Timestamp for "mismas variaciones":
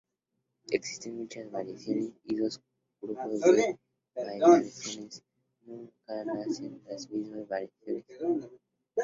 7.11-8.49